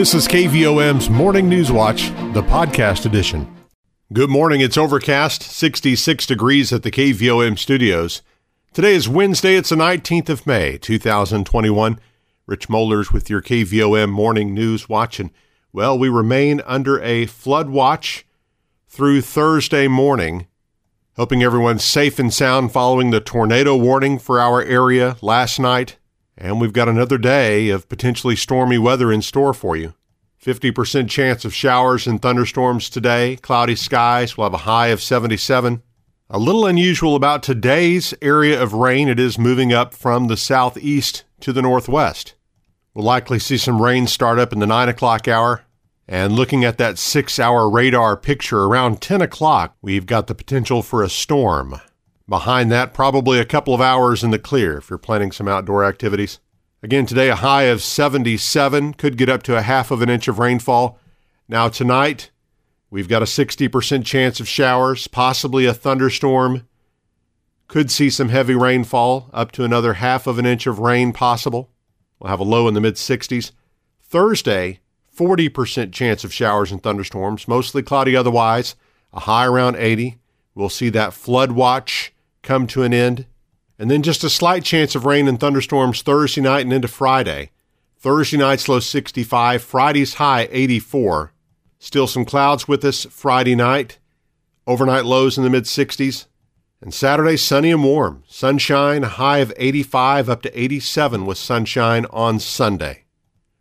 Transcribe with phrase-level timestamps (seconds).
[0.00, 3.54] This is KVOM's Morning News Watch, the podcast edition.
[4.14, 4.62] Good morning.
[4.62, 8.22] It's overcast, 66 degrees at the KVOM studios.
[8.72, 9.56] Today is Wednesday.
[9.56, 12.00] It's the 19th of May, 2021.
[12.46, 15.20] Rich Mollers with your KVOM Morning News Watch.
[15.20, 15.32] And,
[15.70, 18.26] well, we remain under a flood watch
[18.88, 20.46] through Thursday morning.
[21.16, 25.98] Hoping everyone's safe and sound following the tornado warning for our area last night.
[26.40, 29.92] And we've got another day of potentially stormy weather in store for you.
[30.42, 34.38] 50% chance of showers and thunderstorms today, cloudy skies.
[34.38, 35.82] We'll have a high of 77.
[36.30, 41.24] A little unusual about today's area of rain, it is moving up from the southeast
[41.40, 42.34] to the northwest.
[42.94, 45.64] We'll likely see some rain start up in the 9 o'clock hour.
[46.08, 50.82] And looking at that six hour radar picture around 10 o'clock, we've got the potential
[50.82, 51.80] for a storm.
[52.30, 55.84] Behind that, probably a couple of hours in the clear if you're planning some outdoor
[55.84, 56.38] activities.
[56.80, 60.28] Again, today a high of 77, could get up to a half of an inch
[60.28, 60.96] of rainfall.
[61.48, 62.30] Now, tonight,
[62.88, 66.68] we've got a 60% chance of showers, possibly a thunderstorm.
[67.66, 71.68] Could see some heavy rainfall, up to another half of an inch of rain possible.
[72.20, 73.50] We'll have a low in the mid 60s.
[74.04, 74.78] Thursday,
[75.18, 78.76] 40% chance of showers and thunderstorms, mostly cloudy otherwise,
[79.12, 80.18] a high around 80.
[80.54, 82.09] We'll see that flood watch
[82.42, 83.26] come to an end.
[83.78, 87.50] And then just a slight chance of rain and thunderstorms Thursday night and into Friday.
[87.98, 91.32] Thursday night's low 65, Friday's high 84.
[91.78, 93.98] Still some clouds with us Friday night.
[94.66, 96.26] Overnight lows in the mid 60s.
[96.82, 98.22] And Saturday, sunny and warm.
[98.26, 103.04] Sunshine, high of 85 up to 87 with sunshine on Sunday.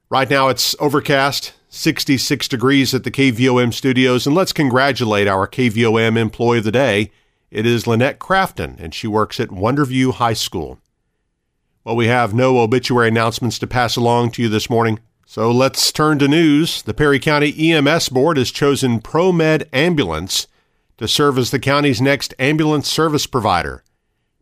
[0.10, 6.18] Right now it's overcast, 66 degrees at the KVOM studios, and let's congratulate our KVOM
[6.18, 7.12] employee of the day.
[7.52, 10.80] It is Lynette Crafton, and she works at Wonderview High School.
[11.84, 15.92] Well, we have no obituary announcements to pass along to you this morning, so let's
[15.92, 16.84] turn to news.
[16.84, 20.46] The Perry County EMS Board has chosen ProMed Ambulance
[20.98, 23.84] to serve as the county's next ambulance service provider.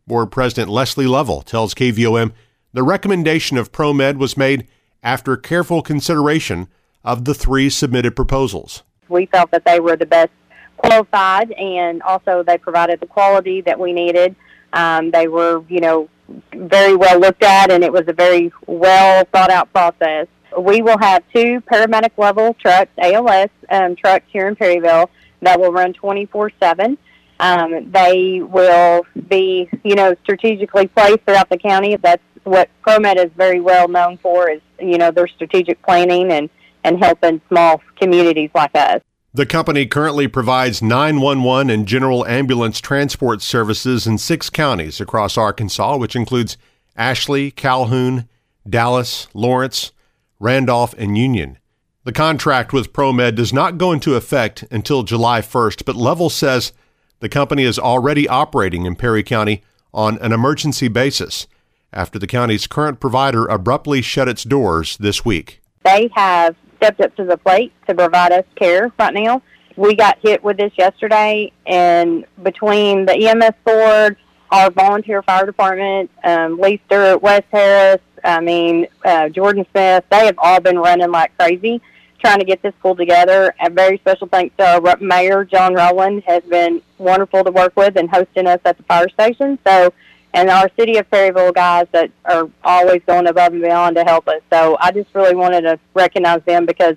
[0.06, 2.32] Board President Leslie Lovell tells KVOM
[2.74, 4.68] the recommendation of ProMed was made
[5.02, 6.68] after careful consideration
[7.04, 8.82] of the three submitted proposals.
[9.08, 10.30] We felt that they were the best
[10.78, 14.34] qualified, and also they provided the quality that we needed.
[14.72, 16.08] Um, they were, you know,
[16.54, 20.26] very well looked at, and it was a very well thought out process.
[20.58, 25.10] We will have two paramedic level trucks, ALS um, trucks here in Perryville,
[25.42, 26.98] that will run 24 7.
[27.40, 31.96] Um, they will be, you know, strategically placed throughout the county.
[31.96, 36.50] That's what ProMed is very well known for is, you know, their strategic planning and,
[36.82, 39.02] and helping small communities like us.
[39.34, 45.98] The company currently provides 911 and general ambulance transport services in six counties across Arkansas,
[45.98, 46.56] which includes
[46.96, 48.26] Ashley, Calhoun,
[48.68, 49.92] Dallas, Lawrence,
[50.40, 51.58] Randolph, and Union.
[52.04, 56.72] The contract with ProMed does not go into effect until July 1st, but Lovell says
[57.20, 59.62] the company is already operating in Perry County
[59.92, 61.46] on an emergency basis
[61.92, 65.60] after the county's current provider abruptly shut its doors this week.
[65.84, 69.42] They have stepped up to the plate to provide us care right now.
[69.76, 74.16] We got hit with this yesterday, and between the EMS board,
[74.50, 80.26] our volunteer fire department, um, Lee Stewart, West Harris, I mean, uh, Jordan Smith, they
[80.26, 81.80] have all been running like crazy
[82.20, 83.54] trying to get this pulled together.
[83.60, 87.96] A very special thanks to our Mayor, John Rowland, has been wonderful to work with
[87.96, 89.58] and hosting us at the fire station.
[89.66, 89.92] So,
[90.34, 94.28] and our City of Perryville guys that are always going above and beyond to help
[94.28, 94.40] us.
[94.52, 96.96] So I just really wanted to recognize them because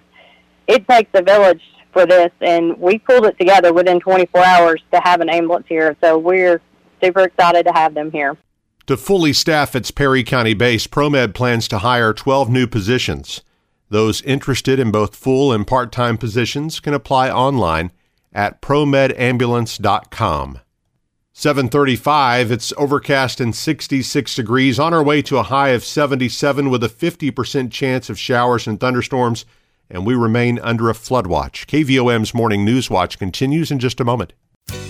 [0.68, 1.62] it takes a village
[1.94, 5.96] for this, and we pulled it together within 24 hours to have an ambulance here.
[6.02, 6.62] So we're
[7.02, 8.38] super excited to have them here.
[8.88, 13.42] To fully staff its Perry County base, ProMed plans to hire 12 new positions.
[13.90, 17.92] Those interested in both full and part time positions can apply online
[18.34, 20.60] at promedambulance.com.
[21.34, 26.84] 735, it's overcast and 66 degrees, on our way to a high of 77 with
[26.84, 29.46] a 50% chance of showers and thunderstorms,
[29.90, 31.68] and we remain under a flood watch.
[31.68, 34.34] KVOM's Morning News Watch continues in just a moment.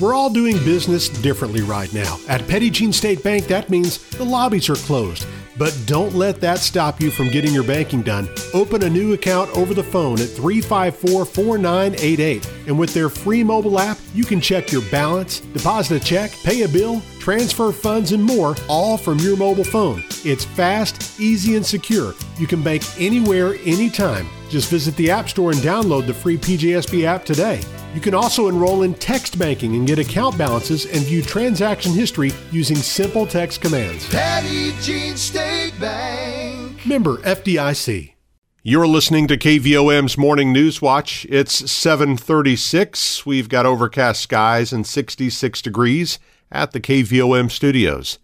[0.01, 2.17] We're all doing business differently right now.
[2.27, 5.25] At Petit Jean State Bank, that means the lobbies are closed.
[5.61, 8.27] But don't let that stop you from getting your banking done.
[8.51, 12.49] Open a new account over the phone at 354 4988.
[12.65, 16.63] And with their free mobile app, you can check your balance, deposit a check, pay
[16.63, 20.03] a bill, transfer funds, and more, all from your mobile phone.
[20.25, 22.15] It's fast, easy, and secure.
[22.39, 24.27] You can bank anywhere, anytime.
[24.49, 27.61] Just visit the App Store and download the free PJSB app today.
[27.93, 32.31] You can also enroll in text banking and get account balances and view transaction history
[32.49, 34.07] using simple text commands.
[34.07, 36.85] Petit Jean State Bank.
[36.85, 38.13] Member FDIC.
[38.63, 41.25] You're listening to KVOM's Morning News Watch.
[41.29, 43.25] It's 7:36.
[43.25, 46.17] We've got overcast skies and 66 degrees
[46.49, 48.19] at the KVOM studios.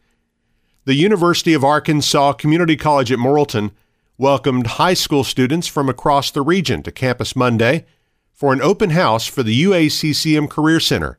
[0.85, 3.71] The University of Arkansas Community College at Morrilton
[4.17, 7.85] welcomed high school students from across the region to campus Monday
[8.37, 11.17] for an open house for the UACCM Career Center.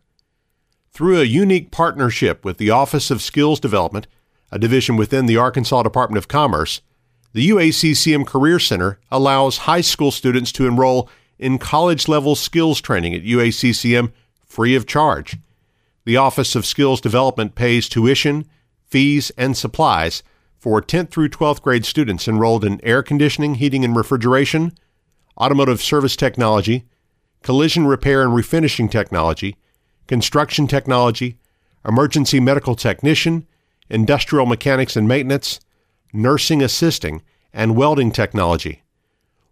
[0.93, 4.07] Through a unique partnership with the Office of Skills Development,
[4.53, 6.81] a division within the Arkansas Department of Commerce,
[7.33, 11.11] the UACCM Career Center allows high school students to enroll
[11.41, 14.13] in college level skills training at UACCM
[14.47, 15.39] free of charge.
[16.05, 18.47] The Office of Skills Development pays tuition,
[18.87, 20.23] fees, and supplies
[20.57, 24.73] for 10th through 12th grade students enrolled in air conditioning, heating and refrigeration,
[25.37, 26.85] automotive service technology,
[27.43, 29.57] collision repair and refinishing technology,
[30.07, 31.39] construction technology,
[31.85, 33.47] emergency medical technician,
[33.89, 35.61] industrial mechanics and maintenance,
[36.13, 38.83] nursing assisting, and welding technology.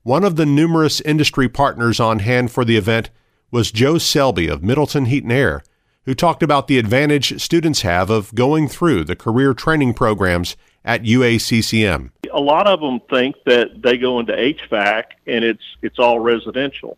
[0.02, 3.10] One of the numerous industry partners on hand for the event
[3.50, 5.62] was Joe Selby of Middleton Heat and Air,
[6.04, 11.02] who talked about the advantage students have of going through the career training programs at
[11.02, 12.10] UACCM.
[12.32, 16.96] A lot of them think that they go into HVAC and it's it's all residential.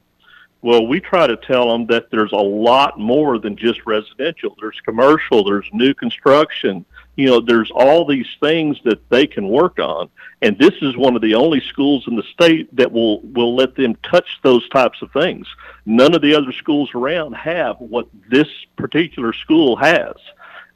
[0.61, 4.57] Well, we try to tell them that there's a lot more than just residential.
[4.61, 6.85] There's commercial, there's new construction,
[7.19, 10.09] you know, there's all these things that they can work on.
[10.43, 13.75] And this is one of the only schools in the state that will, will let
[13.75, 15.47] them touch those types of things.
[15.85, 20.15] None of the other schools around have what this particular school has.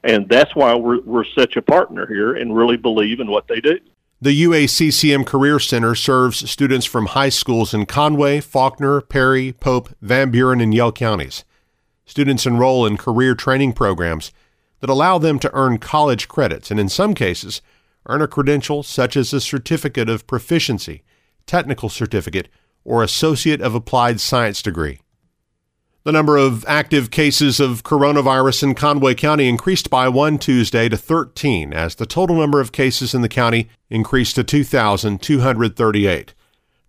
[0.03, 3.61] And that's why we're, we're such a partner here and really believe in what they
[3.61, 3.79] do.
[4.23, 10.31] The UACCM Career Center serves students from high schools in Conway, Faulkner, Perry, Pope, Van
[10.31, 11.43] Buren, and Yell counties.
[12.05, 14.31] Students enroll in career training programs
[14.79, 17.61] that allow them to earn college credits and, in some cases,
[18.05, 21.03] earn a credential such as a Certificate of Proficiency,
[21.45, 22.47] Technical Certificate,
[22.85, 25.01] or Associate of Applied Science degree.
[26.05, 30.97] The number of active cases of coronavirus in Conway County increased by one Tuesday to
[30.97, 36.33] 13, as the total number of cases in the county increased to 2,238.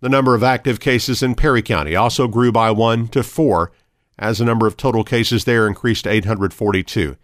[0.01, 3.71] The number of active cases in Perry County also grew by one to four,
[4.19, 7.15] as the number of total cases there increased to 842.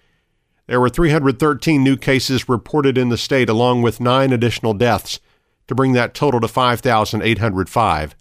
[0.67, 5.19] There were 313 new cases reported in the state, along with nine additional deaths,
[5.67, 8.15] to bring that total to 5,805.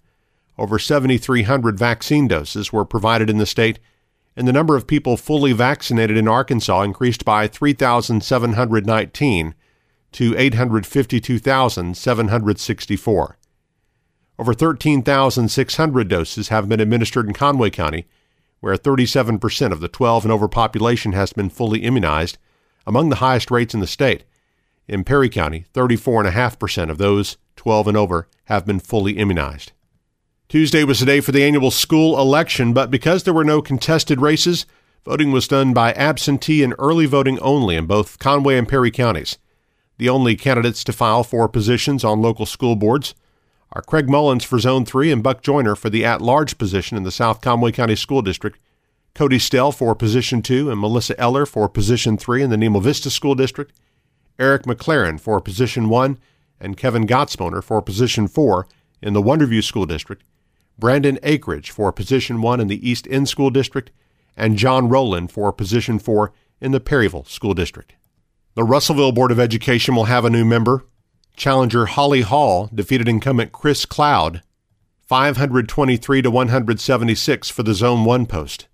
[0.61, 3.79] Over 7,300 vaccine doses were provided in the state,
[4.35, 9.55] and the number of people fully vaccinated in Arkansas increased by 3,719
[10.11, 13.37] to 852,764.
[14.37, 18.05] Over 13,600 doses have been administered in Conway County,
[18.59, 22.37] where 37% of the 12 and over population has been fully immunized,
[22.85, 24.25] among the highest rates in the state.
[24.87, 29.71] In Perry County, 34.5% of those 12 and over have been fully immunized.
[30.51, 34.19] Tuesday was the day for the annual school election, but because there were no contested
[34.19, 34.65] races,
[35.05, 39.37] voting was done by absentee and early voting only in both Conway and Perry counties.
[39.97, 43.15] The only candidates to file for positions on local school boards
[43.71, 47.03] are Craig Mullins for Zone 3 and Buck Joyner for the at large position in
[47.03, 48.59] the South Conway County School District,
[49.15, 53.09] Cody Stell for Position 2 and Melissa Eller for Position 3 in the Nemo Vista
[53.09, 53.71] School District,
[54.37, 56.19] Eric McLaren for Position 1,
[56.59, 58.67] and Kevin Gottsboner for Position 4
[59.01, 60.21] in the Wonderview School District,
[60.77, 63.91] Brandon Akridge for Position 1 in the East End School District,
[64.35, 67.93] and John Rowland for Position 4 in the Perryville School District.
[68.55, 70.85] The Russellville Board of Education will have a new member.
[71.35, 74.41] Challenger Holly Hall defeated incumbent Chris Cloud
[75.07, 78.67] 523 to 176 for the Zone 1 post.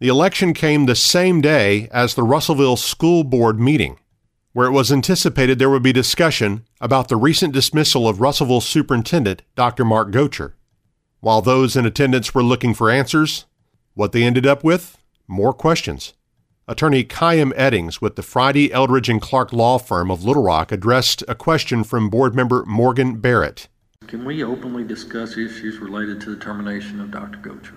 [0.00, 3.98] The election came the same day as the Russellville School Board meeting,
[4.52, 9.42] where it was anticipated there would be discussion about the recent dismissal of Russellville Superintendent
[9.56, 9.84] Dr.
[9.84, 10.54] Mark Gotcher.
[11.20, 13.46] While those in attendance were looking for answers,
[13.94, 14.98] what they ended up with?
[15.26, 16.14] More questions.
[16.68, 21.24] Attorney Khayyam Eddings with the Friday, Eldredge, and Clark law firm of Little Rock addressed
[21.26, 23.66] a question from board member Morgan Barrett.
[24.06, 27.38] Can we openly discuss issues related to the termination of Dr.
[27.38, 27.74] Gotcher?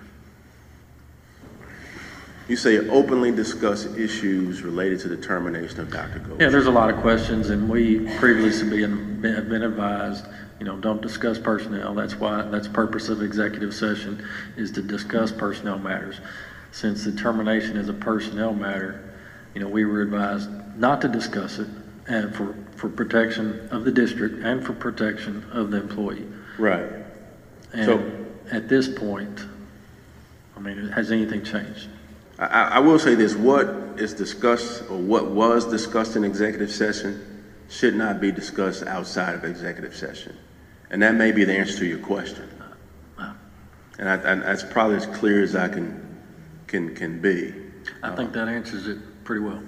[2.47, 6.19] You say openly discuss issues related to the termination of Dr.
[6.19, 6.41] Gotcher.
[6.43, 10.25] Yeah, there's a lot of questions, and we previously have been advised,
[10.61, 11.95] you know, don't discuss personnel.
[11.95, 14.23] That's why, that's purpose of executive session
[14.55, 16.19] is to discuss personnel matters.
[16.71, 19.11] Since the termination is a personnel matter,
[19.55, 21.67] you know, we were advised not to discuss it
[22.07, 26.27] and for, for protection of the district and for protection of the employee.
[26.59, 26.91] Right.
[27.73, 28.17] And So-
[28.51, 29.43] at this point,
[30.55, 31.87] I mean, has anything changed?
[32.37, 33.65] I, I I will say this, what
[33.97, 39.43] is discussed or what was discussed in executive session should not be discussed outside of
[39.43, 40.37] executive session.
[40.91, 42.47] And that may be the answer to your question.
[43.97, 46.21] And, I, and that's probably as clear as I can,
[46.67, 47.53] can, can be.
[48.03, 49.63] I think that answers it pretty well.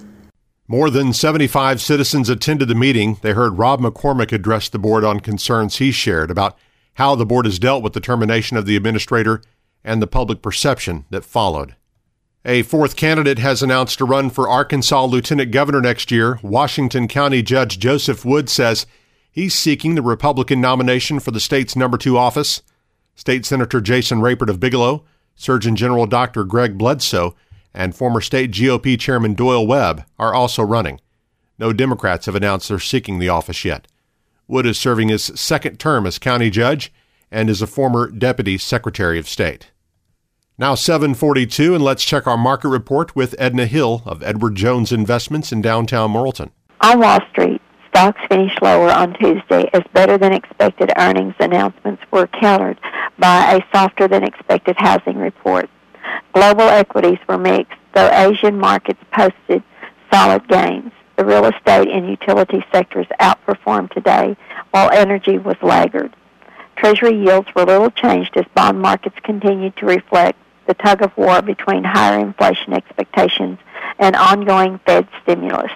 [0.68, 3.18] More than 75 citizens attended the meeting.
[3.22, 6.58] They heard Rob McCormick address the board on concerns he shared about
[6.96, 9.42] how the board has dealt with the termination of the administrator
[9.84, 11.76] and the public perception that followed.
[12.46, 16.40] A fourth candidate has announced a run for Arkansas lieutenant governor next year.
[16.44, 18.86] Washington County Judge Joseph Wood says
[19.34, 22.62] he's seeking the Republican nomination for the state's number two office.
[23.16, 25.04] State Senator Jason Rapert of Bigelow,
[25.36, 26.46] Surgeon General Dr.
[26.46, 27.36] Greg Bledsoe,
[27.74, 31.02] and former state GOP Chairman Doyle Webb are also running.
[31.60, 33.88] No Democrats have announced they're seeking the office yet.
[34.48, 36.94] Wood is serving his second term as county judge
[37.32, 39.72] and is a former deputy secretary of state.
[40.58, 45.52] Now 742 and let's check our market report with Edna Hill of Edward Jones Investments
[45.52, 46.52] in downtown Morrilton.
[46.82, 47.62] On Wall Street,
[47.94, 52.80] stocks finished lower on Tuesday as better than expected earnings announcements were countered
[53.20, 55.70] by a softer than expected housing report.
[56.34, 59.62] Global equities were mixed, though Asian markets posted
[60.12, 60.92] solid gains.
[61.18, 64.36] The real estate and utility sectors outperformed today,
[64.72, 66.16] while energy was laggard.
[66.76, 71.44] Treasury yields were little changed as bond markets continued to reflect the tug of war
[71.44, 73.60] between higher inflation expectations
[74.00, 75.72] and ongoing Fed stimulus.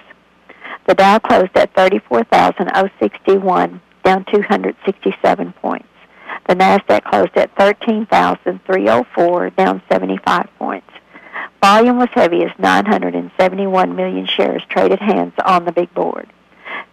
[0.88, 5.86] The Dow closed at 34,061, down 267 points.
[6.48, 10.88] The Nasdaq closed at 13,304, down 75 points.
[11.62, 16.26] Volume was heavy as 971 million shares traded hands on the big board.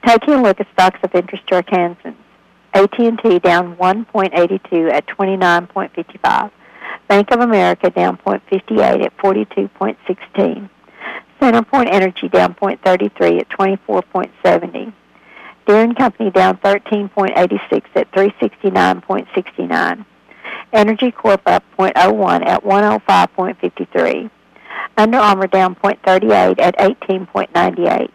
[0.05, 2.17] Taking a look at stocks of interest to Arkansans.
[2.73, 6.51] AT&T down 1.82 at 29.55.
[7.07, 10.69] Bank of America down 0.58 at 42.16.
[11.39, 14.93] CenterPoint Energy down 0.33 at 24.70.
[15.65, 20.05] Deere & Company down 13.86 at 369.69.
[20.73, 24.29] Entergy Corp up 0.01 at 105.53.
[24.97, 28.11] Under Armour down 0.38 at 18.98.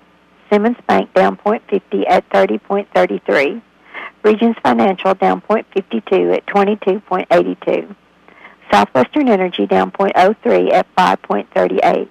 [0.50, 3.62] Simmons Bank down 0.50 at 30.33.
[4.22, 7.96] Regions Financial down 0.52 at 22.82.
[8.70, 12.08] Southwestern Energy down 0.03 at 5.38.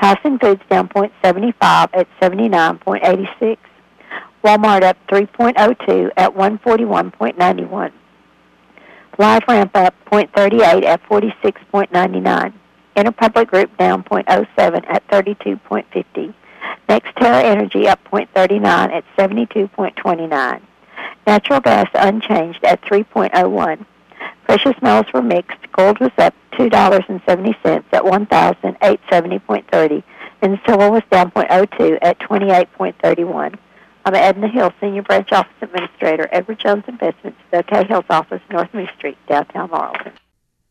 [0.00, 1.54] Tyson Foods down 0.75
[1.92, 3.58] at 79.86.
[4.42, 7.92] Walmart up 3.02 at 141.91.
[9.18, 12.52] LiveRamp up 0.38 at 46.99.
[12.96, 16.34] Interpublic Group down 0.07 at 32.50.
[16.88, 20.60] NextEra Energy up 0.39 at 72.29.
[21.26, 23.84] Natural gas unchanged at 3.01.
[24.50, 25.70] Precious metals were mixed.
[25.70, 30.02] Gold was up $2.70 at 1,870.30,
[30.42, 33.56] and silver was down 0.02 at 28.31.
[34.04, 38.88] I'm Edna Hill, Senior Branch Office Administrator, Edward Jones Investments, the Cahill's office, North Main
[38.98, 40.10] Street, downtown Morrilton.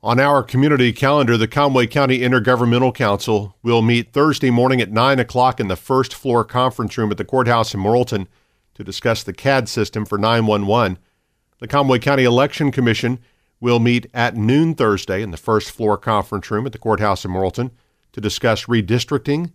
[0.03, 5.19] On our community calendar, the Conway County Intergovernmental Council will meet Thursday morning at 9
[5.19, 8.27] o'clock in the first floor conference room at the courthouse in Morrilton
[8.74, 11.00] to discuss the CAD system for 911.
[11.59, 13.19] The Conway County Election Commission
[13.59, 17.31] will meet at noon Thursday in the first floor conference room at the courthouse in
[17.31, 17.71] Morrilton
[18.13, 19.51] to discuss redistricting,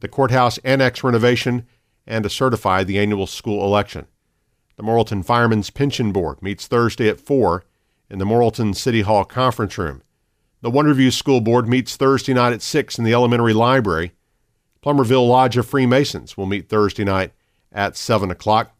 [0.00, 1.66] the courthouse annex renovation,
[2.06, 4.06] and to certify the annual school election.
[4.76, 7.64] The Morrilton Firemen's Pension Board meets Thursday at 4
[8.10, 10.02] in the Morrilton City Hall conference room.
[10.62, 14.12] The Wonderview School Board meets Thursday night at 6 in the elementary library.
[14.84, 17.32] Plumerville Lodge of Freemasons will meet Thursday night
[17.70, 18.74] at 7 o'clock.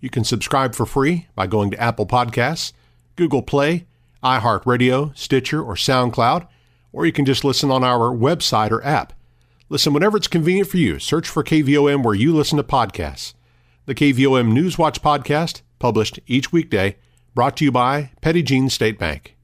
[0.00, 2.72] You can subscribe for free by going to Apple Podcasts,
[3.16, 3.86] Google Play,
[4.22, 6.46] iHeartRadio, Stitcher, or SoundCloud,
[6.92, 9.12] or you can just listen on our website or app.
[9.68, 10.98] Listen whenever it's convenient for you.
[10.98, 13.34] Search for KVOM where you listen to podcasts.
[13.86, 16.96] The KVOM Newswatch podcast, published each weekday,
[17.34, 19.36] brought to you by Petit Jean State Bank.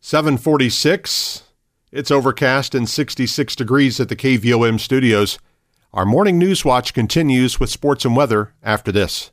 [0.00, 1.44] 746.
[1.90, 5.38] It's overcast and 66 degrees at the KVOM studios.
[5.94, 9.30] Our morning news watch continues with sports and weather after this.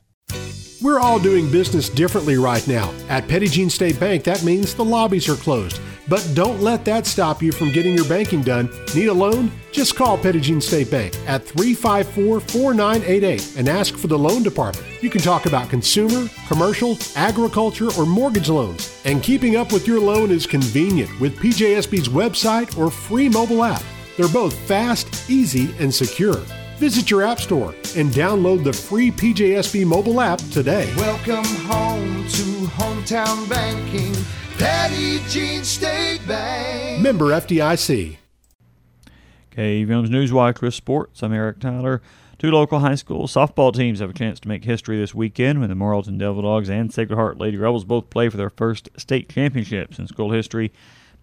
[0.81, 2.93] We're all doing business differently right now.
[3.07, 5.79] At Jean State Bank, that means the lobbies are closed.
[6.09, 8.69] But don't let that stop you from getting your banking done.
[8.93, 9.53] Need a loan?
[9.71, 14.85] Just call Jean State Bank at 354 4988 and ask for the loan department.
[15.01, 19.01] You can talk about consumer, commercial, agriculture, or mortgage loans.
[19.05, 23.83] And keeping up with your loan is convenient with PJSB's website or free mobile app.
[24.19, 26.35] They're both fast, easy, and secure.
[26.75, 30.93] Visit your app store and download the free PJSB mobile app today.
[30.97, 34.13] Welcome home to hometown banking.
[34.57, 37.01] Petit Jean State Bank.
[37.01, 38.17] Member FDIC.
[39.53, 41.23] Okay, KVOM's Newswatch with Sports.
[41.23, 42.01] I'm Eric Tyler.
[42.37, 45.69] Two local high school softball teams have a chance to make history this weekend when
[45.69, 49.29] the Morrilton Devil Dogs and Sacred Heart Lady Rebels both play for their first state
[49.29, 50.73] championships in school history.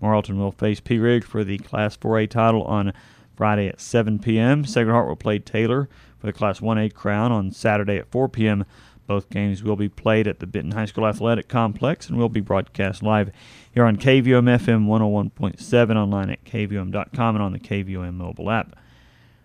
[0.02, 2.92] Morrilton will face Pea Ridge for the Class 4A title on
[3.36, 4.64] Friday at 7 p.m.
[4.64, 5.88] Sacred Heart will play Taylor
[6.18, 8.64] for the Class 1A crown on Saturday at 4 p.m.
[9.06, 12.40] Both games will be played at the Benton High School Athletic Complex and will be
[12.40, 13.30] broadcast live
[13.72, 18.76] here on KVOM FM 101.7 online at KVOM.com and on the KVOM mobile app.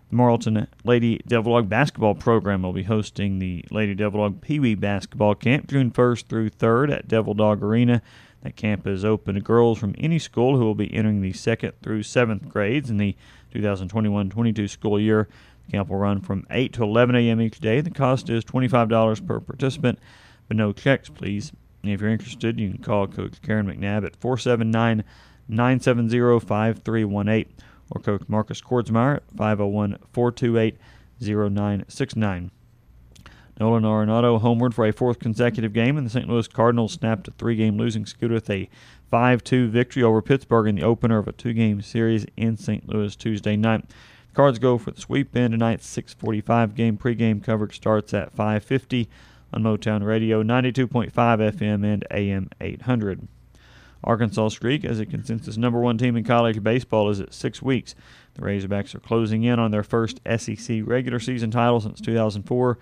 [0.10, 4.60] The Morrilton Lady Devil Dog basketball program will be hosting the Lady Devil Dog Pee
[4.60, 8.02] Wee basketball camp June 1st through 3rd at Devil Dog Arena.
[8.44, 11.74] That camp is open to girls from any school who will be entering the second
[11.82, 13.16] through seventh grades in the
[13.54, 15.28] 2021-22 school year.
[15.66, 17.42] The camp will run from 8 to 11 a.m.
[17.42, 17.82] each day.
[17.82, 20.00] The cost is $25 per participant,
[20.48, 21.52] but no checks, please.
[21.84, 25.04] If you're interested, you can call Coach Karen McNabb at 479
[25.48, 27.54] 970 5318
[27.90, 30.78] or Coach Marcus Kordsmeyer at 501 428
[31.20, 32.52] 0969.
[33.60, 36.28] Nolan Arenado homeward for a fourth consecutive game, and the St.
[36.28, 38.70] Louis Cardinals snapped a three game losing skid with a
[39.10, 42.88] 5 2 victory over Pittsburgh in the opener of a two game series in St.
[42.88, 43.88] Louis Tuesday night.
[44.30, 46.98] The Cards go for the sweep in tonight's 645 game.
[46.98, 49.10] Pregame coverage starts at 550
[49.54, 53.28] on Motown Radio, 92.5 FM and AM 800.
[54.04, 57.94] Arkansas streak as a consensus number one team in college baseball is at six weeks.
[58.34, 62.78] The Razorbacks are closing in on their first SEC regular season title since 2004.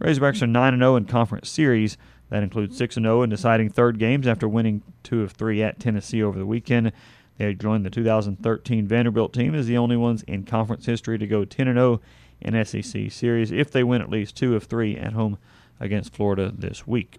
[0.00, 1.98] Razorbacks are 9 0 in conference series.
[2.30, 6.22] That includes 6 0 in deciding third games after winning two of three at Tennessee
[6.22, 6.92] over the weekend.
[7.36, 11.44] They joined the 2013 Vanderbilt team as the only ones in conference history to go
[11.44, 12.00] 10 0
[12.40, 15.36] in SEC series if they win at least two of three at home
[15.78, 17.18] against Florida this week.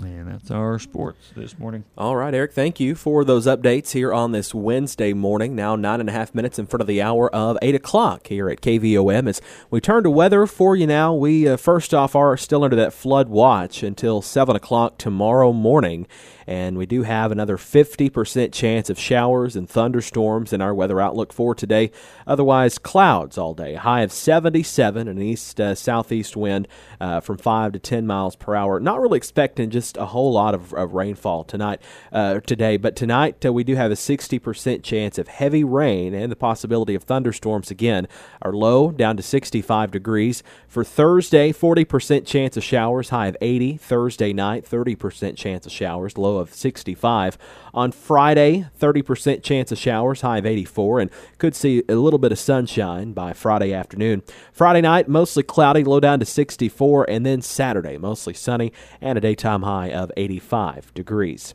[0.00, 1.84] And that's our sports this morning.
[1.96, 5.54] All right, Eric, thank you for those updates here on this Wednesday morning.
[5.54, 8.48] Now, nine and a half minutes in front of the hour of 8 o'clock here
[8.48, 9.28] at KVOM.
[9.28, 12.76] As we turn to weather for you now, we uh, first off are still under
[12.76, 16.06] that flood watch until 7 o'clock tomorrow morning
[16.46, 21.32] and we do have another 50% chance of showers and thunderstorms in our weather outlook
[21.32, 21.90] for today.
[22.26, 23.74] Otherwise, clouds all day.
[23.74, 26.68] High of 77, an east uh, southeast wind
[27.00, 28.80] uh, from 5 to 10 miles per hour.
[28.80, 31.80] Not really expecting just a whole lot of, of rainfall tonight,
[32.12, 36.30] uh, today, but tonight uh, we do have a 60% chance of heavy rain and
[36.30, 38.06] the possibility of thunderstorms again.
[38.42, 40.42] Our low down to 65 degrees.
[40.68, 43.76] For Thursday, 40% chance of showers, high of 80.
[43.76, 47.38] Thursday night, 30% chance of showers, low of 65.
[47.74, 52.30] On Friday, 30% chance of showers, high of 84, and could see a little bit
[52.30, 54.22] of sunshine by Friday afternoon.
[54.52, 59.22] Friday night, mostly cloudy, low down to 64, and then Saturday, mostly sunny and a
[59.22, 61.54] daytime high of 85 degrees.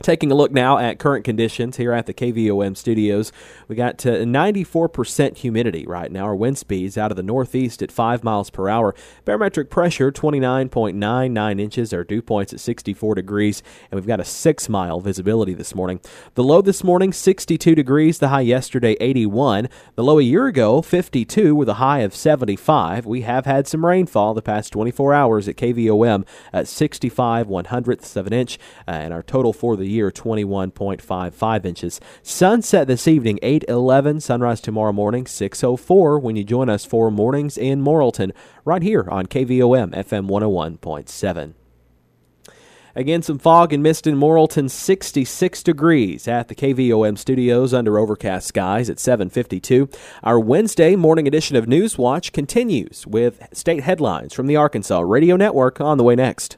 [0.00, 3.32] Taking a look now at current conditions here at the KVOM studios,
[3.66, 6.22] we got to 94% humidity right now.
[6.22, 8.94] Our wind speeds out of the northeast at 5 miles per hour.
[9.24, 11.92] Barometric pressure 29.99 inches.
[11.92, 15.98] Our dew points at 64 degrees, and we've got a 6 mile visibility this morning.
[16.34, 19.68] The low this morning 62 degrees, the high yesterday 81.
[19.96, 23.04] The low a year ago 52 with a high of 75.
[23.04, 28.14] We have had some rainfall the past 24 hours at KVOM at 65 one hundredths
[28.14, 32.00] of an inch, uh, and our total for the year 21.55 inches.
[32.22, 34.20] Sunset this evening 8:11.
[34.20, 38.32] Sunrise tomorrow morning 6:04 when you join us for mornings in Morrilton
[38.64, 41.54] right here on KVOM FM 101.7.
[42.98, 48.48] Again, some fog and mist in Morrilton, 66 degrees at the KVOM studios under overcast
[48.48, 49.88] skies at 752.
[50.24, 55.36] Our Wednesday morning edition of News Watch continues with state headlines from the Arkansas Radio
[55.36, 56.56] Network on the way next.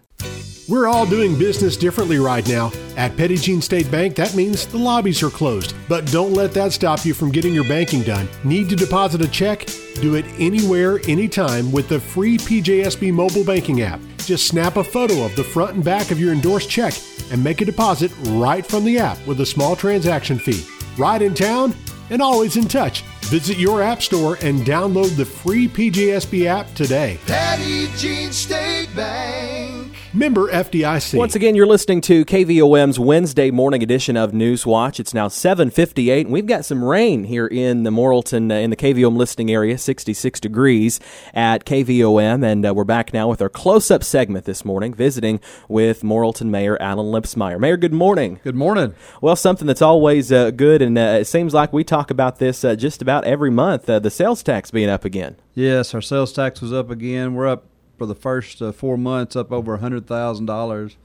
[0.70, 2.70] We're all doing business differently right now.
[2.96, 5.74] At Jean State Bank, that means the lobbies are closed.
[5.88, 8.28] But don't let that stop you from getting your banking done.
[8.44, 9.66] Need to deposit a check?
[9.96, 13.98] Do it anywhere, anytime with the free PJSB mobile banking app.
[14.18, 16.94] Just snap a photo of the front and back of your endorsed check
[17.32, 20.64] and make a deposit right from the app with a small transaction fee.
[20.96, 21.74] Right in town
[22.10, 23.02] and always in touch.
[23.22, 27.18] Visit your app store and download the free PJSB app today.
[27.26, 29.89] Petit Jean State Bank.
[30.12, 31.16] Member FDIC.
[31.16, 34.98] Once again, you're listening to KVOM's Wednesday morning edition of News Watch.
[34.98, 38.76] It's now 7:58, and we've got some rain here in the Morrilton uh, in the
[38.76, 40.98] KVOM listening area, 66 degrees
[41.32, 46.02] at KVOM, and uh, we're back now with our close-up segment this morning, visiting with
[46.02, 47.60] Morrilton Mayor Alan Lipsmeyer.
[47.60, 48.40] Mayor, good morning.
[48.42, 48.96] Good morning.
[49.20, 52.64] Well, something that's always uh, good, and uh, it seems like we talk about this
[52.64, 53.88] uh, just about every month.
[53.88, 55.36] Uh, the sales tax being up again.
[55.54, 57.34] Yes, our sales tax was up again.
[57.34, 57.69] We're up
[58.00, 60.96] for the first uh, four months, up over a hundred thousand dollars.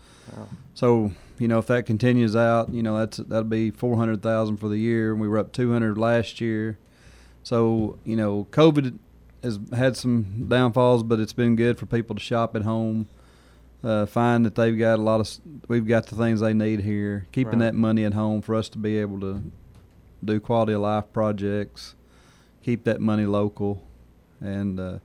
[0.74, 4.58] So you know, if that continues out, you know, that's that'll be four hundred thousand
[4.58, 5.14] for the year.
[5.14, 6.78] We were up two hundred last year.
[7.44, 8.98] So you know, COVID
[9.44, 13.10] has had some downfalls, but it's been good for people to shop at home.
[13.84, 15.30] Uh, find that they've got a lot of,
[15.68, 17.28] we've got the things they need here.
[17.34, 17.66] Keeping Right.
[17.66, 19.44] that money at home for us to be able to
[20.24, 21.94] do quality of life projects,
[22.64, 23.84] keep that money local,
[24.40, 25.00] and uh,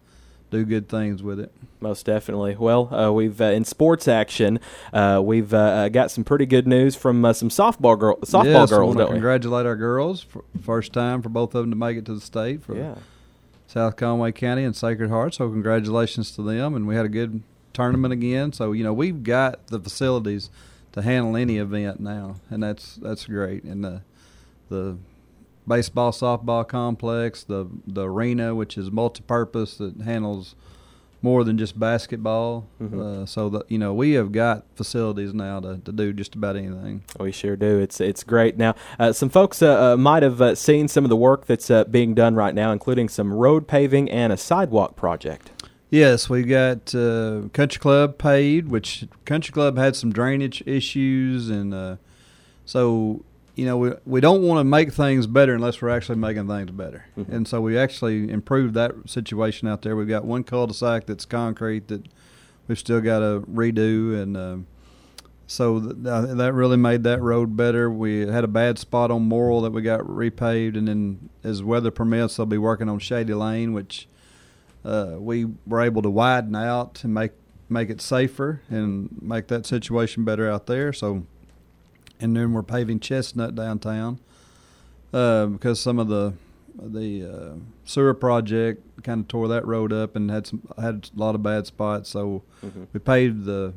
[0.50, 1.53] do good things with it.
[1.80, 2.56] Most definitely.
[2.56, 4.60] Well, uh, we've uh, in sports action,
[4.92, 8.44] uh, we've uh, uh, got some pretty good news from uh, some softball girl, softball
[8.44, 9.14] yes, girls, don't we?
[9.14, 10.26] congratulate our girls
[10.62, 12.96] first time for both of them to make it to the state for Yeah.
[13.66, 15.34] South Conway County and Sacred Heart.
[15.34, 18.52] So congratulations to them, and we had a good tournament again.
[18.52, 20.50] So you know we've got the facilities
[20.92, 23.62] to handle any event now, and that's that's great.
[23.64, 24.02] And the
[24.68, 24.98] the
[25.66, 30.54] baseball softball complex, the the arena, which is multi-purpose that handles
[31.22, 32.68] more than just basketball.
[32.80, 36.56] Uh, so that you know we have got facilities now to, to do just about
[36.56, 37.02] anything.
[37.18, 37.78] We sure do.
[37.78, 38.56] It's it's great.
[38.56, 41.70] Now, uh, some folks uh, uh, might have uh, seen some of the work that's
[41.70, 45.50] uh, being done right now, including some road paving and a sidewalk project.
[45.90, 51.74] Yes, we got uh, Country Club paid, which Country Club had some drainage issues, and
[51.74, 51.96] uh,
[52.64, 53.24] so
[53.60, 56.70] you know we we don't want to make things better unless we're actually making things
[56.70, 57.04] better.
[57.30, 59.94] And so we actually improved that situation out there.
[59.94, 62.06] We've got one cul-de-sac that's concrete that
[62.66, 64.56] we've still got to redo, and uh,
[65.46, 67.90] so th- th- that really made that road better.
[67.90, 71.90] We had a bad spot on Morrill that we got repaved, and then as weather
[71.90, 74.08] permits, they'll be working on Shady Lane, which
[74.86, 77.32] uh, we were able to widen out and make
[77.68, 80.94] make it safer and make that situation better out there.
[80.94, 81.26] So,
[82.20, 84.20] and then we're paving Chestnut downtown
[85.12, 86.35] uh, because some of the
[86.80, 87.54] the uh,
[87.85, 91.42] sewer project kind of tore that road up and had some had a lot of
[91.42, 92.11] bad spots.
[92.11, 92.42] So
[92.92, 93.74] we paved the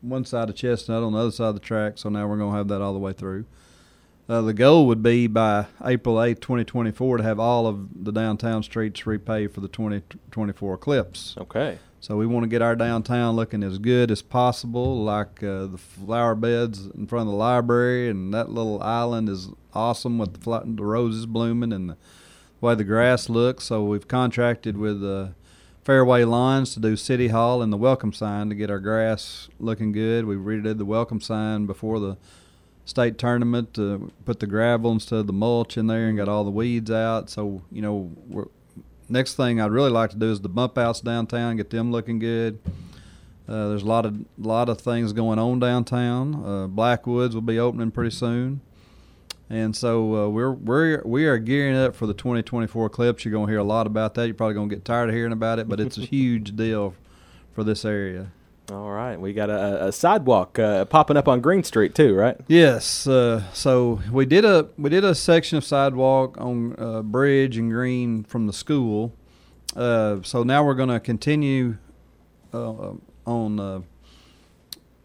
[0.00, 1.98] one side of Chestnut on the other side of the track.
[1.98, 3.46] So now we're going to have that all the way through.
[4.28, 8.62] Uh, the goal would be by April 8, 2024, to have all of the downtown
[8.62, 11.34] streets repaved for the 2024 eclipse.
[11.38, 11.78] Okay.
[12.04, 15.78] So we want to get our downtown looking as good as possible, like uh, the
[15.78, 20.38] flower beds in front of the library, and that little island is awesome with the,
[20.38, 21.96] fla- the roses blooming and the
[22.60, 23.64] way the grass looks.
[23.64, 25.28] So we've contracted with uh,
[25.82, 29.90] Fairway Lawns to do City Hall and the welcome sign to get our grass looking
[29.90, 30.26] good.
[30.26, 32.18] We redid the welcome sign before the
[32.84, 36.44] state tournament to put the gravel instead of the mulch in there and got all
[36.44, 37.30] the weeds out.
[37.30, 38.48] So you know, we're,
[39.08, 42.18] next thing I'd really like to do is the bump outs downtown, get them looking
[42.18, 42.58] good.
[43.46, 46.44] Uh, there's a lot of lot of things going on downtown.
[46.44, 48.62] Uh, Blackwoods will be opening pretty soon,
[49.50, 53.24] and so uh, we're we're we are gearing up for the 2024 Eclipse.
[53.24, 54.26] You're going to hear a lot about that.
[54.26, 56.94] You're probably going to get tired of hearing about it, but it's a huge deal
[57.52, 58.32] for this area.
[58.70, 59.20] All right.
[59.20, 62.36] We got a, a sidewalk uh, popping up on Green Street too, right?
[62.48, 63.06] Yes.
[63.06, 67.70] Uh, so we did a we did a section of sidewalk on uh, Bridge and
[67.70, 69.14] Green from the school.
[69.76, 71.76] Uh, so now we're going to continue
[72.54, 72.92] uh,
[73.26, 73.80] on uh,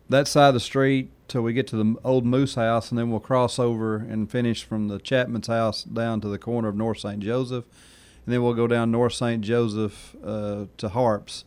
[0.08, 3.12] that side of the street till we get to the old Moose House, and then
[3.12, 7.00] we'll cross over and finish from the Chapman's house down to the corner of North
[7.00, 7.19] St.
[7.19, 7.65] Joseph,
[8.26, 9.41] and then we'll go down North St.
[9.41, 11.45] Joseph to Harps,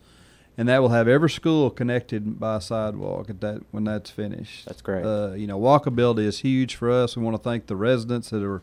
[0.56, 4.66] and that will have every school connected by a sidewalk at that when that's finished.
[4.66, 5.04] That's great.
[5.04, 7.16] Uh, you know, walkability is huge for us.
[7.16, 8.62] We want to thank the residents that are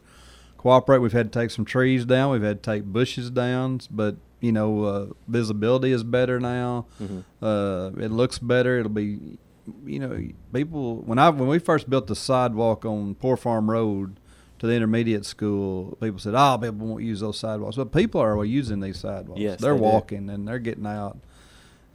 [0.57, 0.99] cooperate.
[0.99, 2.31] We've had to take some trees down.
[2.31, 6.85] We've had to take bushes down, but you know, uh, visibility is better now.
[7.41, 8.79] Uh, it looks better.
[8.79, 9.37] It'll be,
[9.85, 14.19] you know, people when I when we first built the sidewalk on Poor Farm Road
[14.59, 18.43] to the intermediate school, people said, "Oh, people won't use those sidewalks," but people are
[18.45, 19.41] using these sidewalks.
[19.41, 19.83] Yes, they're they do.
[19.83, 21.17] walking and they're getting out,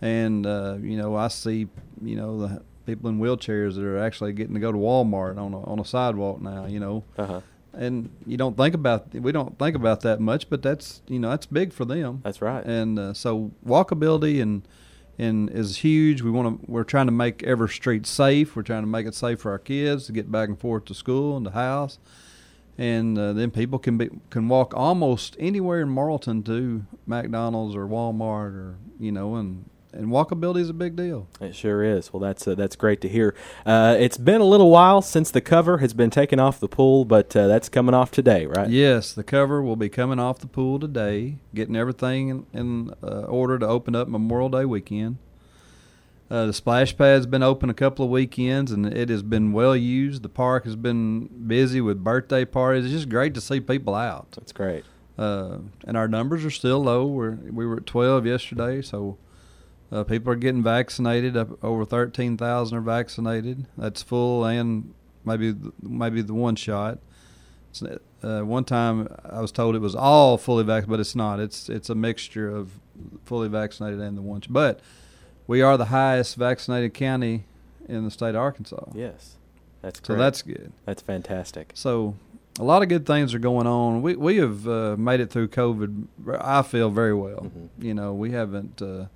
[0.05, 1.67] and uh, you know, I see,
[2.03, 5.55] you know, the people in wheelchairs that are actually getting to go to Walmart on
[5.55, 6.67] a, on a sidewalk now.
[6.67, 7.41] You know, Uh huh.
[7.73, 11.31] and you don't think about we don't think about that much, but that's you know
[11.31, 12.21] that's big for them.
[12.23, 12.65] That's right.
[12.65, 14.63] And uh, so walkability and
[15.19, 16.21] and is huge.
[16.23, 18.55] We want to we're trying to make every street safe.
[18.55, 20.95] We're trying to make it safe for our kids to get back and forth to
[20.95, 21.99] school and the house.
[22.77, 27.87] And uh, then people can be can walk almost anywhere in Morrilton to McDonald's or
[27.87, 29.65] Walmart or you know and
[29.95, 31.29] and walkability is a big deal.
[31.41, 32.13] It sure is.
[32.13, 33.35] Well, that's uh, that's great to hear.
[33.65, 37.05] Uh, it's been a little while since the cover has been taken off the pool,
[37.05, 38.69] but uh, that's coming off today, right?
[38.69, 43.23] Yes, the cover will be coming off the pool today, getting everything in, in uh,
[43.23, 45.19] order to open up Memorial Day weekend.
[46.31, 49.77] Uh, the splash pad's been open a couple of weekends, and it has been well
[49.77, 50.23] used.
[50.23, 52.87] The park has been busy with birthday parties.
[52.87, 54.33] It's just great to see people out.
[54.33, 54.85] That's great.
[55.17, 57.07] Uh, and our numbers are still low.
[57.07, 59.19] We're, we were at 12 yesterday, so
[59.95, 61.37] uh, people are getting vaccinated.
[61.63, 63.67] Over 13,000 are vaccinated.
[63.79, 64.93] That's full and
[65.25, 66.99] maybe maybe the one shot.
[68.23, 71.39] Uh, one time I was told it was all fully vaccinated, but it's not.
[71.39, 72.81] It's it's a mixture of
[73.25, 74.41] fully vaccinated and the one.
[74.41, 74.81] Sh- but
[75.47, 77.45] we are the highest vaccinated county
[77.89, 78.91] in the state of Arkansas.
[78.95, 79.37] Yes,
[79.81, 80.73] that's so that's good.
[80.87, 81.73] That's fantastic.
[81.75, 82.17] So
[82.59, 84.03] a lot of good things are going on.
[84.03, 86.07] We we have uh, made it through COVID.
[86.41, 87.43] I feel very well.
[87.43, 87.85] Mm-hmm.
[87.85, 89.07] You know, we haven't uh,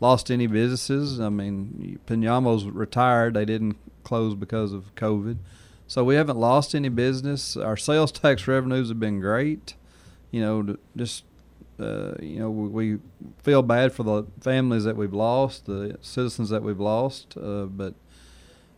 [0.00, 1.20] lost any businesses.
[1.20, 3.34] I mean, Pinamo's retired.
[3.34, 5.38] They didn't close because of COVID.
[5.86, 7.56] So we haven't lost any business.
[7.56, 9.74] Our sales tax revenues have been great.
[10.30, 11.24] You know, just
[11.80, 12.98] uh, you know, we we
[13.42, 17.94] feel bad for the families that we've lost, the citizens that we've lost, uh, but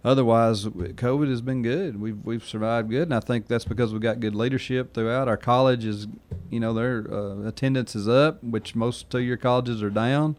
[0.05, 2.01] otherwise, COVID has been good.
[2.01, 5.29] We've we've survived good, and I think that's because we've got good leadership throughout.
[5.29, 6.09] Our college is,
[6.51, 10.37] you know, their uh, attendance is up, which most two-year colleges are down.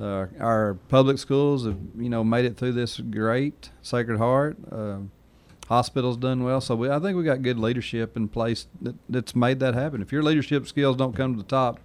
[0.00, 3.70] Uh, our public schools have, you know, made it through this great.
[3.82, 4.98] Sacred Heart, uh,
[5.68, 6.60] hospitals done well.
[6.60, 10.02] So we, I think we got good leadership in place that, that's made that happen.
[10.02, 11.80] If your leadership skills don't come to the top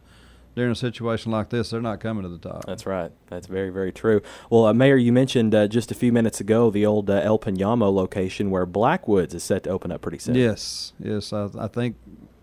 [0.56, 2.65] during a situation like this, they're not coming to the top.
[2.65, 3.12] That's right.
[3.28, 4.22] That's very, very true.
[4.50, 7.39] Well, uh, Mayor, you mentioned uh, just a few minutes ago the old uh, El
[7.39, 10.36] Pinamo location where Blackwoods is set to open up pretty soon.
[10.36, 11.32] Yes, yes.
[11.32, 11.95] I, I think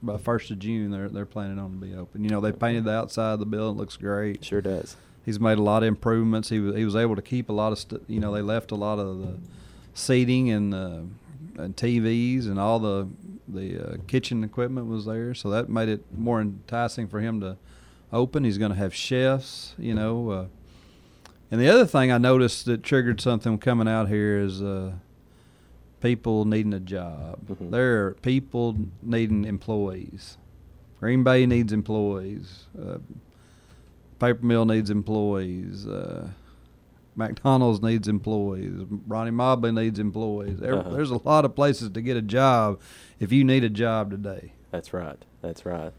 [0.03, 2.23] by first of June they're they're planning on to be open.
[2.23, 4.45] You know, they painted the outside of the building; it looks great.
[4.45, 4.97] Sure does.
[5.27, 6.49] He's made a lot of improvements.
[6.49, 8.71] He was he was able to keep a lot of st- you know they left
[8.71, 9.35] a lot of the
[9.93, 11.01] seating and uh,
[11.59, 13.09] and TVs and all the
[13.49, 17.57] the uh, kitchen equipment was there, so that made it more enticing for him to
[18.13, 18.45] open.
[18.45, 20.31] He's going to have chefs, you know.
[20.31, 20.47] Uh,
[21.51, 24.93] and the other thing I noticed that triggered something coming out here is uh,
[26.01, 27.39] people needing a job.
[27.49, 27.71] Mhm.
[27.71, 30.39] There are people needing employees.
[31.01, 32.65] Green Bay needs employees.
[34.19, 35.87] Uh, Paper Mill needs employees.
[35.87, 36.29] Uh,
[37.15, 38.73] McDonald's needs employees.
[39.07, 40.59] Ronnie Mobley needs employees.
[40.59, 40.91] There, Uh-huh.
[40.91, 42.79] There's a lot of places to get a job
[43.21, 44.53] if you need a job today.
[44.71, 45.17] That's right.
[45.41, 45.93] That's right.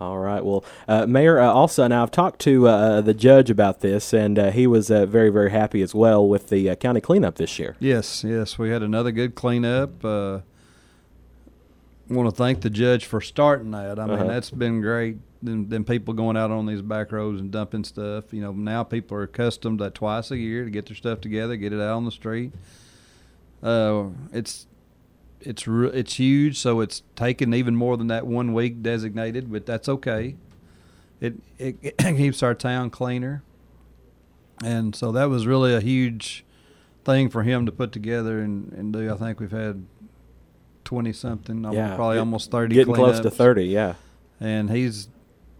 [0.00, 0.44] All right.
[0.44, 4.36] Well, uh, Mayor, uh, also now I've talked to uh, the judge about this, and
[4.38, 7.58] uh, he was uh, very, very happy as well with the uh, county cleanup this
[7.58, 7.76] year.
[7.78, 10.04] Yes, yes, we had another good cleanup.
[10.04, 10.40] Uh,
[12.08, 13.98] want to thank the judge for starting that.
[13.98, 14.24] I mean, Uh-huh.
[14.26, 15.18] that's been great.
[15.42, 18.32] Then, then people going out on these back roads and dumping stuff.
[18.32, 21.20] You know, now people are accustomed to that twice a year to get their stuff
[21.20, 22.52] together, get it out on the street.
[23.62, 24.66] Uh, it's
[25.40, 29.66] it's re- it's huge, so it's taken even more than that one week designated, but
[29.66, 30.36] that's okay.
[31.20, 33.42] It it, it keeps our town cleaner,
[34.64, 36.44] and so that was really a huge
[37.04, 39.12] thing for him to put together and, and do.
[39.12, 39.84] I think we've had
[40.84, 42.74] twenty something, Yeah, probably get- almost thirty.
[42.76, 43.94] Getting close to 30, yeah.
[44.40, 45.06] And he's,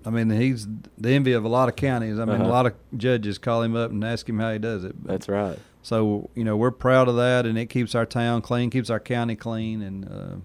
[0.05, 0.67] I mean, he's
[0.99, 2.19] the envy of a lot of counties.
[2.19, 2.45] I mean, Uh-huh.
[2.45, 4.97] a lot of judges call him up and ask him how he does it.
[5.03, 5.59] But- That's right.
[5.85, 9.01] So you know we're proud of that, and it keeps our town clean, keeps our
[9.01, 10.37] county clean, and uh,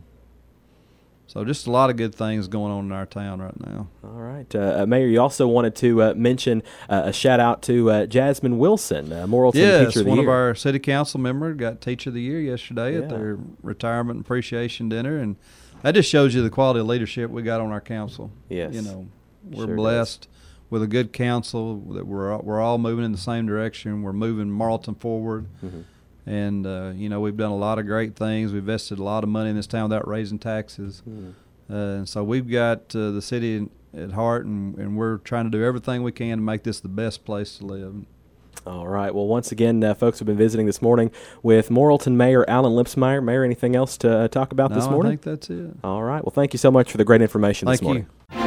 [1.27, 3.87] so just a lot of good things going on in our town right now.
[4.03, 4.53] All right.
[4.55, 8.05] Uh, uh, Mayor, you also wanted to uh, mention uh, a shout out to uh,
[8.05, 10.27] Jasmine Wilson, uh, Morrilton yes, Teacher of the one Year.
[10.27, 12.99] of our city council members got Teacher of the Year yesterday Yeah.
[13.03, 15.35] at their retirement appreciation dinner, and
[15.83, 18.31] that just shows you the quality of leadership we got on our council.
[18.49, 18.73] Yes.
[18.73, 19.07] you know,
[19.51, 19.75] we're Sure does.
[19.75, 20.27] blessed
[20.69, 24.01] with a good council that we're all- we're all moving in the same direction.
[24.03, 25.45] We're moving Morrilton forward.
[25.65, 25.83] Mhm.
[26.25, 28.51] And uh, you know we've done a lot of great things.
[28.51, 31.31] We've invested a lot of money in this town without raising taxes, Mhm.
[31.69, 35.49] uh, and so we've got uh, the city at heart, and, and we're trying to
[35.57, 37.93] do everything we can to make this the best place to live.
[38.65, 39.15] All right.
[39.15, 41.09] Well, once again, uh, folks have been visiting this morning
[41.41, 43.23] with Morrilton Mayor Alan Lipsmeyer.
[43.23, 45.13] Mayor, anything else to uh, talk about this No, morning?
[45.13, 45.71] I think that's it.
[45.85, 46.21] All right.
[46.21, 48.07] Well, thank you so much for the great information this Thank morning.
[48.33, 48.46] you.